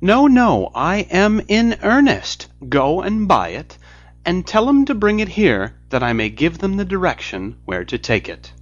No, 0.00 0.26
no, 0.26 0.70
I 0.74 1.06
am 1.10 1.40
in 1.48 1.78
earnest. 1.82 2.48
Go 2.68 3.00
and 3.00 3.26
buy 3.26 3.48
it, 3.48 3.78
and 4.26 4.46
tell 4.46 4.68
'em 4.68 4.84
to 4.84 4.94
bring 4.94 5.20
it 5.20 5.28
here 5.28 5.80
that 5.88 6.02
I 6.02 6.12
may 6.12 6.28
give 6.28 6.58
them 6.58 6.76
the 6.76 6.84
direction 6.84 7.56
where 7.64 7.84
to 7.86 7.96
take 7.96 8.28
it. 8.28 8.52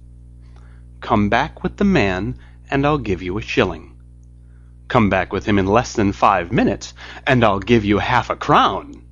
Come 1.01 1.27
back 1.27 1.61
with 1.61 1.75
the 1.75 1.83
man, 1.83 2.37
and 2.71 2.85
I'll 2.85 2.97
give 2.97 3.21
you 3.21 3.37
a 3.37 3.41
shilling. 3.41 3.97
Come 4.87 5.09
back 5.09 5.33
with 5.33 5.45
him 5.45 5.59
in 5.59 5.65
less 5.65 5.91
than 5.91 6.13
five 6.13 6.53
minutes, 6.53 6.93
and 7.27 7.43
I'll 7.43 7.59
give 7.59 7.83
you 7.83 7.97
half 7.97 8.29
a 8.29 8.37
crown. 8.37 9.03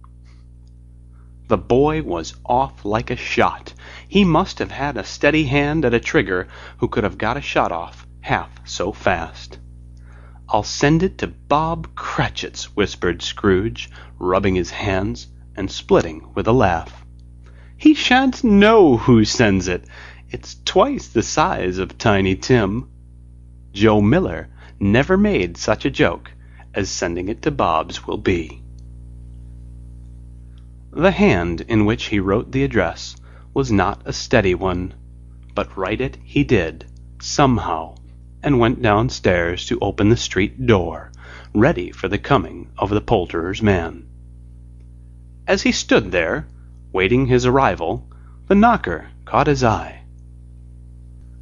The 1.50 1.58
boy 1.58 2.04
was 2.04 2.36
off 2.46 2.86
like 2.86 3.12
a 3.12 3.18
shot. 3.18 3.74
He 4.08 4.24
must 4.24 4.60
have 4.60 4.72
had 4.72 4.96
a 4.96 5.04
steady 5.04 5.44
hand 5.44 5.84
at 5.84 5.94
a 5.94 6.00
trigger 6.00 6.48
who 6.78 6.88
could 6.88 7.04
have 7.04 7.18
got 7.18 7.36
a 7.36 7.42
shot 7.42 7.74
off 7.74 8.08
half 8.22 8.50
so 8.64 8.94
fast. 8.94 9.60
I'll 10.50 10.64
send 10.64 11.04
it 11.04 11.18
to 11.20 11.28
Bob 11.28 11.96
Cratchit's, 11.96 12.76
whispered 12.76 13.22
Scrooge, 13.22 13.90
rubbing 14.20 14.56
his 14.56 14.72
hands 14.72 15.28
and 15.56 15.72
splitting 15.72 16.34
with 16.36 16.48
a 16.48 16.52
laugh. 16.52 17.06
He 17.78 17.94
shan't 17.94 18.44
know 18.44 18.98
who 18.98 19.26
sends 19.26 19.68
it. 19.68 19.86
It's 20.30 20.58
twice 20.66 21.08
the 21.08 21.24
size 21.24 21.78
of 21.78 21.98
Tiny 21.98 22.36
Tim. 22.36 22.90
Joe 23.72 24.02
Miller 24.02 24.50
never 24.80 25.18
made 25.18 25.58
such 25.58 25.86
a 25.86 25.92
joke 25.92 26.32
as 26.74 26.90
sending 26.90 27.30
it 27.30 27.42
to 27.44 27.52
Bob's 27.52 28.06
will 28.06 28.18
be. 28.18 28.62
The 30.92 31.12
hand 31.12 31.62
in 31.62 31.86
which 31.86 32.06
he 32.06 32.20
wrote 32.20 32.52
the 32.52 32.64
address 32.64 33.16
was 33.54 33.72
not 33.72 34.02
a 34.06 34.14
steady 34.14 34.56
one, 34.56 34.94
but 35.56 35.76
write 35.78 36.02
it 36.02 36.18
he 36.24 36.44
did, 36.44 36.86
somehow 37.20 37.96
and 38.44 38.60
went 38.60 38.82
downstairs 38.82 39.66
to 39.66 39.80
open 39.80 40.10
the 40.10 40.18
street 40.18 40.68
door, 40.68 41.12
ready 41.54 41.92
for 41.92 42.08
the 42.08 42.18
coming 42.18 42.70
of 42.78 42.90
the 42.90 43.02
poulterer's 43.02 43.62
man. 43.62 44.06
As 45.48 45.62
he 45.62 45.72
stood 45.72 46.12
there, 46.12 46.46
waiting 46.92 47.26
his 47.26 47.46
arrival, 47.46 48.08
the 48.48 48.56
knocker 48.56 49.08
caught 49.26 49.48
his 49.48 49.64
eye. 49.64 50.02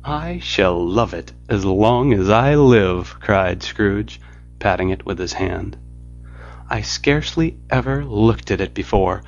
I 0.04 0.40
shall 0.40 0.84
love 0.84 1.14
it 1.14 1.34
as 1.50 1.66
long 1.66 2.14
as 2.14 2.30
I 2.30 2.56
live, 2.56 3.20
cried 3.20 3.62
Scrooge, 3.62 4.20
patting 4.60 4.90
it 4.90 5.06
with 5.06 5.20
his 5.20 5.34
hand. 5.34 5.78
I 6.70 6.82
scarcely 6.82 7.58
ever 7.70 8.06
looked 8.06 8.50
at 8.50 8.62
it 8.62 8.74
before. 8.74 9.24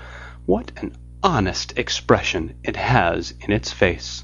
What 0.46 0.72
an 0.78 0.96
honest 1.22 1.78
expression 1.78 2.56
it 2.64 2.76
has 2.76 3.34
in 3.42 3.52
its 3.52 3.72
face. 3.72 4.24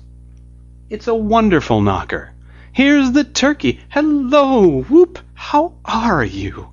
It's 0.89 1.07
a 1.07 1.13
wonderful 1.13 1.81
knocker. 1.81 2.33
Here's 2.71 3.11
the 3.11 3.23
turkey. 3.23 3.79
Hello, 3.89 4.83
Whoop! 4.83 5.19
How 5.33 5.73
are 5.83 6.23
you? 6.23 6.69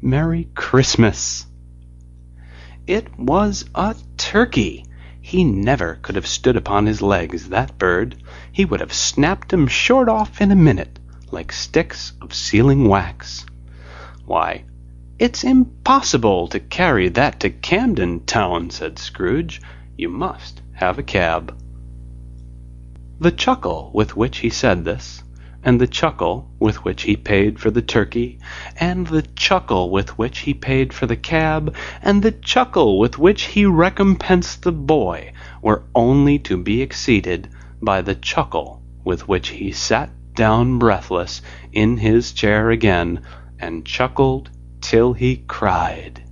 Merry 0.00 0.46
Christmas. 0.54 1.46
It 2.86 3.18
was 3.18 3.64
a 3.74 3.96
turkey. 4.18 4.84
He 5.20 5.44
never 5.44 5.96
could 6.02 6.16
have 6.16 6.26
stood 6.26 6.56
upon 6.56 6.86
his 6.86 7.02
legs, 7.02 7.48
that 7.48 7.78
bird. 7.78 8.16
He 8.52 8.66
would 8.66 8.80
have 8.80 8.92
snapped 8.92 9.52
'em 9.52 9.66
short 9.66 10.08
off 10.08 10.40
in 10.40 10.52
a 10.52 10.56
minute, 10.56 10.98
like 11.32 11.50
sticks 11.50 12.12
of 12.20 12.34
sealing 12.34 12.86
wax. 12.86 13.46
Why, 14.26 14.64
it's 15.18 15.44
impossible 15.44 16.48
to 16.48 16.60
carry 16.60 17.08
that 17.08 17.40
to 17.40 17.50
Camden 17.50 18.20
Town, 18.26 18.70
said 18.70 18.98
Scrooge. 18.98 19.60
You 19.96 20.10
must 20.10 20.62
have 20.74 20.98
a 20.98 21.02
cab. 21.02 21.58
The 23.18 23.32
chuckle 23.32 23.90
with 23.94 24.14
which 24.14 24.38
he 24.38 24.50
said 24.50 24.84
this 24.84 25.24
and 25.64 25.80
the 25.80 25.86
chuckle 25.86 26.48
with 26.60 26.84
which 26.84 27.02
he 27.02 27.16
paid 27.16 27.58
for 27.58 27.70
the 27.70 27.82
turkey, 27.82 28.38
and 28.78 29.06
the 29.08 29.22
chuckle 29.34 29.90
with 29.90 30.16
which 30.16 30.40
he 30.40 30.54
paid 30.54 30.92
for 30.92 31.06
the 31.06 31.16
cab, 31.16 31.74
and 32.00 32.22
the 32.22 32.32
chuckle 32.32 32.98
with 32.98 33.18
which 33.18 33.42
he 33.42 33.66
recompensed 33.66 34.62
the 34.62 34.72
boy, 34.72 35.32
were 35.60 35.82
only 35.94 36.38
to 36.38 36.56
be 36.56 36.80
exceeded 36.80 37.48
by 37.82 38.00
the 38.00 38.14
chuckle 38.14 38.80
with 39.04 39.26
which 39.26 39.48
he 39.48 39.72
sat 39.72 40.10
down 40.34 40.78
breathless 40.78 41.42
in 41.72 41.96
his 41.96 42.32
chair 42.32 42.70
again, 42.70 43.20
and 43.58 43.84
chuckled 43.84 44.50
till 44.80 45.12
he 45.12 45.36
cried. 45.48 46.22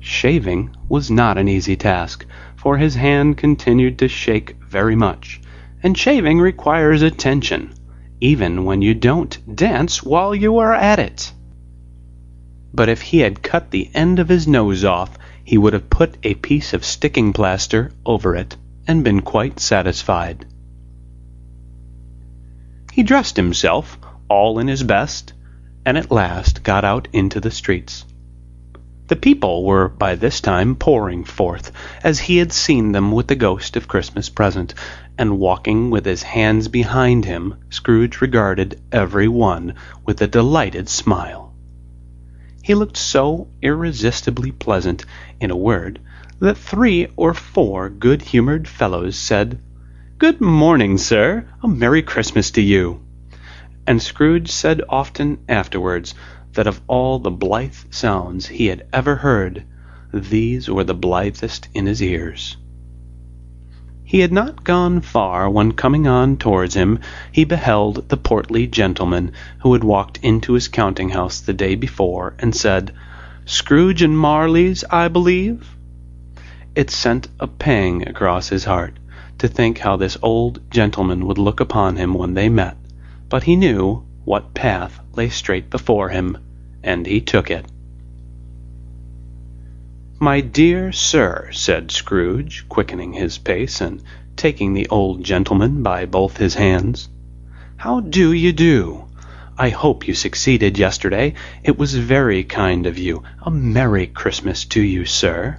Shaving 0.00 0.76
was 0.86 1.10
not 1.10 1.38
an 1.38 1.48
easy 1.48 1.76
task, 1.76 2.26
for 2.56 2.76
his 2.76 2.94
hand 2.94 3.38
continued 3.38 3.98
to 3.98 4.08
shake 4.08 4.56
very 4.62 4.94
much 4.94 5.40
and 5.84 5.98
shaving 5.98 6.40
requires 6.40 7.02
attention, 7.02 7.74
even 8.18 8.64
when 8.64 8.80
you 8.80 8.94
don't 8.94 9.54
dance 9.54 10.02
while 10.02 10.34
you 10.34 10.56
are 10.56 10.72
at 10.72 10.98
it. 10.98 11.30
But 12.72 12.88
if 12.88 13.02
he 13.02 13.18
had 13.18 13.42
cut 13.42 13.70
the 13.70 13.90
end 13.94 14.18
of 14.18 14.30
his 14.30 14.48
nose 14.48 14.82
off, 14.82 15.18
he 15.44 15.58
would 15.58 15.74
have 15.74 15.90
put 15.90 16.16
a 16.22 16.34
piece 16.36 16.72
of 16.72 16.86
sticking 16.86 17.34
plaster 17.34 17.92
over 18.06 18.34
it 18.34 18.56
and 18.88 19.04
been 19.04 19.20
quite 19.20 19.60
satisfied. 19.60 20.46
He 22.90 23.02
dressed 23.02 23.36
himself, 23.36 23.98
all 24.28 24.58
in 24.58 24.68
his 24.68 24.82
best, 24.82 25.34
and 25.84 25.98
at 25.98 26.10
last 26.10 26.62
got 26.62 26.84
out 26.84 27.08
into 27.12 27.40
the 27.40 27.50
streets. 27.50 28.06
The 29.06 29.16
people 29.16 29.64
were 29.64 29.90
by 29.90 30.14
this 30.14 30.40
time 30.40 30.76
pouring 30.76 31.24
forth, 31.24 31.72
as 32.02 32.20
he 32.20 32.38
had 32.38 32.52
seen 32.52 32.92
them 32.92 33.12
with 33.12 33.26
the 33.26 33.36
ghost 33.36 33.76
of 33.76 33.86
Christmas 33.86 34.30
present, 34.30 34.72
and 35.16 35.38
walking 35.38 35.90
with 35.90 36.04
his 36.04 36.22
hands 36.22 36.68
behind 36.68 37.24
him, 37.24 37.54
Scrooge 37.70 38.20
regarded 38.20 38.80
every 38.90 39.28
one 39.28 39.74
with 40.04 40.20
a 40.20 40.26
delighted 40.26 40.88
smile. 40.88 41.54
He 42.62 42.74
looked 42.74 42.96
so 42.96 43.48
irresistibly 43.62 44.50
pleasant, 44.50 45.04
in 45.40 45.50
a 45.50 45.56
word, 45.56 46.00
that 46.40 46.56
three 46.56 47.08
or 47.16 47.34
four 47.34 47.90
good-humored 47.90 48.66
fellows 48.66 49.16
said, 49.16 49.60
Good 50.18 50.40
morning, 50.40 50.96
sir. 50.96 51.46
A 51.62 51.68
Merry 51.68 52.02
Christmas 52.02 52.50
to 52.52 52.62
you. 52.62 53.00
And 53.86 54.00
Scrooge 54.00 54.50
said 54.50 54.82
often 54.88 55.38
afterwards 55.48 56.14
that 56.54 56.66
of 56.66 56.80
all 56.86 57.18
the 57.18 57.30
blithe 57.30 57.76
sounds 57.90 58.46
he 58.46 58.66
had 58.66 58.86
ever 58.92 59.16
heard, 59.16 59.64
these 60.12 60.70
were 60.70 60.84
the 60.84 60.94
blithest 60.94 61.68
in 61.74 61.86
his 61.86 62.02
ears. 62.02 62.56
He 64.14 64.20
had 64.20 64.32
not 64.32 64.62
gone 64.62 65.00
far 65.00 65.50
when 65.50 65.72
coming 65.72 66.06
on 66.06 66.36
towards 66.36 66.74
him 66.74 67.00
he 67.32 67.42
beheld 67.42 68.08
the 68.10 68.16
portly 68.16 68.68
gentleman 68.68 69.32
who 69.58 69.72
had 69.72 69.82
walked 69.82 70.20
into 70.22 70.52
his 70.52 70.68
counting 70.68 71.08
house 71.08 71.40
the 71.40 71.52
day 71.52 71.74
before 71.74 72.34
and 72.38 72.54
said, 72.54 72.92
Scrooge 73.44 74.02
and 74.02 74.16
Marley's, 74.16 74.84
I 74.88 75.08
believe? 75.08 75.68
It 76.76 76.90
sent 76.90 77.26
a 77.40 77.48
pang 77.48 78.06
across 78.06 78.50
his 78.50 78.66
heart 78.66 79.00
to 79.38 79.48
think 79.48 79.78
how 79.78 79.96
this 79.96 80.16
old 80.22 80.60
gentleman 80.70 81.26
would 81.26 81.38
look 81.38 81.58
upon 81.58 81.96
him 81.96 82.14
when 82.14 82.34
they 82.34 82.48
met, 82.48 82.76
but 83.28 83.42
he 83.42 83.56
knew 83.56 84.04
what 84.24 84.54
path 84.54 85.00
lay 85.16 85.28
straight 85.28 85.70
before 85.70 86.10
him, 86.10 86.38
and 86.84 87.04
he 87.04 87.20
took 87.20 87.50
it. 87.50 87.66
My 90.20 90.40
dear 90.40 90.92
sir, 90.92 91.50
said 91.52 91.90
Scrooge, 91.90 92.66
quickening 92.68 93.14
his 93.14 93.36
pace, 93.36 93.80
and 93.80 94.00
taking 94.36 94.72
the 94.72 94.88
old 94.88 95.24
gentleman 95.24 95.82
by 95.82 96.06
both 96.06 96.36
his 96.36 96.54
hands, 96.54 97.08
how 97.76 97.98
do 97.98 98.32
you 98.32 98.52
do? 98.52 99.04
I 99.58 99.70
hope 99.70 100.06
you 100.06 100.14
succeeded 100.14 100.78
yesterday. 100.78 101.34
It 101.64 101.76
was 101.76 101.94
very 101.94 102.44
kind 102.44 102.86
of 102.86 102.96
you. 102.96 103.24
A 103.42 103.50
Merry 103.50 104.06
Christmas 104.06 104.64
to 104.66 104.80
you, 104.80 105.04
sir. 105.04 105.58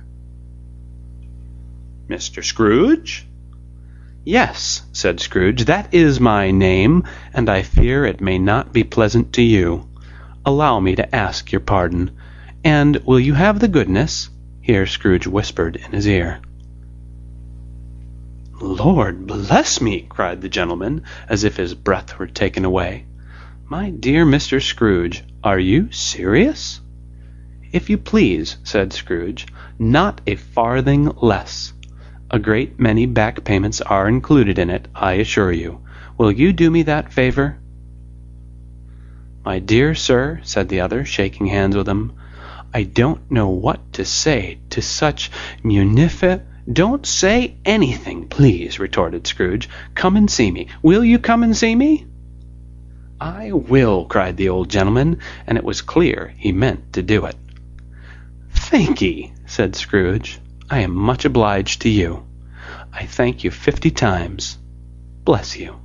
Mr. 2.07 2.43
Scrooge? 2.43 3.27
Yes, 4.23 4.83
said 4.93 5.19
Scrooge, 5.19 5.65
that 5.65 5.93
is 5.93 6.19
my 6.19 6.51
name, 6.51 7.03
and 7.33 7.49
I 7.49 7.61
fear 7.61 8.05
it 8.05 8.21
may 8.21 8.39
not 8.39 8.71
be 8.71 8.85
pleasant 8.85 9.33
to 9.33 9.41
you. 9.41 9.87
Allow 10.45 10.79
me 10.79 10.95
to 10.95 11.13
ask 11.13 11.51
your 11.51 11.61
pardon. 11.61 12.11
And 12.63 12.97
will 13.05 13.19
you 13.19 13.33
have 13.33 13.59
the 13.59 13.67
goodness 13.67 14.29
here 14.65 14.87
Scrooge 14.87 15.27
whispered 15.27 15.75
in 15.75 15.91
his 15.91 16.07
ear. 16.07 16.39
Lord 18.59 19.27
bless 19.27 19.79
me! 19.79 20.07
cried 20.09 20.41
the 20.41 20.49
gentleman, 20.49 21.03
as 21.29 21.43
if 21.43 21.55
his 21.55 21.75
breath 21.75 22.17
were 22.17 22.25
taken 22.25 22.65
away. 22.65 23.05
My 23.69 23.91
dear 23.91 24.25
Mr. 24.25 24.59
Scrooge, 24.59 25.23
are 25.43 25.59
you 25.59 25.91
serious? 25.91 26.81
If 27.71 27.91
you 27.91 27.99
please, 27.99 28.57
said 28.63 28.91
Scrooge, 28.91 29.45
not 29.77 30.19
a 30.25 30.33
farthing 30.33 31.11
less. 31.21 31.71
A 32.31 32.39
great 32.39 32.79
many 32.79 33.05
back 33.05 33.43
payments 33.43 33.81
are 33.81 34.07
included 34.07 34.57
in 34.57 34.71
it, 34.71 34.87
I 34.95 35.13
assure 35.13 35.51
you. 35.51 35.81
Will 36.17 36.31
you 36.31 36.51
do 36.51 36.71
me 36.71 36.81
that 36.81 37.13
favor? 37.13 37.59
My 39.45 39.59
dear 39.59 39.93
sir, 39.93 40.39
said 40.41 40.69
the 40.69 40.81
other, 40.81 41.05
shaking 41.05 41.45
hands 41.45 41.75
with 41.75 41.87
him, 41.87 42.13
I 42.75 42.83
don't 42.83 43.31
know 43.31 43.47
what 43.47 43.93
to 43.93 44.03
say 44.03 44.59
to 44.71 44.81
such 44.81 45.31
munifi 45.63 46.41
Don't 46.69 47.05
say 47.05 47.55
anything, 47.63 48.27
please, 48.27 48.79
retorted 48.79 49.25
Scrooge. 49.25 49.69
Come 49.93 50.17
and 50.17 50.29
see 50.29 50.51
me. 50.51 50.67
Will 50.81 51.01
you 51.01 51.17
come 51.17 51.43
and 51.43 51.55
see 51.55 51.73
me? 51.73 52.05
I 53.17 53.53
will, 53.53 54.03
cried 54.03 54.35
the 54.35 54.49
old 54.49 54.69
gentleman, 54.69 55.19
and 55.47 55.57
it 55.57 55.63
was 55.63 55.81
clear 55.81 56.33
he 56.37 56.51
meant 56.51 56.91
to 56.91 57.01
do 57.01 57.23
it. 57.27 57.37
Thank'ee, 58.51 59.31
said 59.45 59.77
Scrooge. 59.77 60.37
I 60.69 60.79
am 60.79 60.93
much 60.93 61.23
obliged 61.23 61.83
to 61.83 61.89
you. 61.89 62.25
I 62.91 63.05
thank 63.05 63.45
you 63.45 63.51
fifty 63.51 63.89
times. 63.89 64.57
Bless 65.23 65.55
you. 65.55 65.79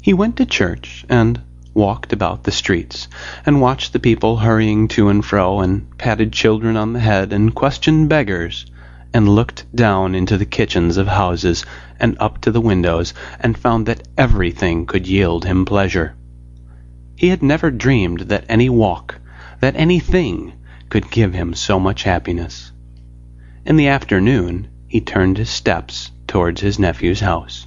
He 0.00 0.14
went 0.14 0.38
to 0.38 0.46
church, 0.46 1.04
and 1.10 1.42
walked 1.76 2.14
about 2.14 2.42
the 2.42 2.50
streets, 2.50 3.06
and 3.44 3.60
watched 3.60 3.92
the 3.92 4.00
people 4.00 4.38
hurrying 4.38 4.88
to 4.88 5.10
and 5.10 5.22
fro, 5.22 5.60
and 5.60 5.86
patted 5.98 6.32
children 6.32 6.74
on 6.74 6.94
the 6.94 7.00
head, 7.00 7.34
and 7.34 7.54
questioned 7.54 8.08
beggars, 8.08 8.64
and 9.12 9.28
looked 9.28 9.66
down 9.74 10.14
into 10.14 10.38
the 10.38 10.46
kitchens 10.46 10.96
of 10.96 11.06
houses, 11.06 11.66
and 12.00 12.16
up 12.18 12.40
to 12.40 12.50
the 12.50 12.62
windows, 12.62 13.12
and 13.38 13.58
found 13.58 13.84
that 13.84 14.08
everything 14.16 14.86
could 14.86 15.06
yield 15.06 15.44
him 15.44 15.66
pleasure. 15.66 16.14
He 17.14 17.28
had 17.28 17.42
never 17.42 17.70
dreamed 17.70 18.20
that 18.20 18.46
any 18.48 18.70
walk, 18.70 19.16
that 19.60 19.76
anything, 19.76 20.54
could 20.88 21.10
give 21.10 21.34
him 21.34 21.52
so 21.52 21.78
much 21.78 22.04
happiness. 22.04 22.72
In 23.66 23.76
the 23.76 23.88
afternoon 23.88 24.68
he 24.88 25.00
turned 25.00 25.36
his 25.36 25.50
steps 25.50 26.10
towards 26.26 26.62
his 26.62 26.78
nephew's 26.78 27.20
house. 27.20 27.66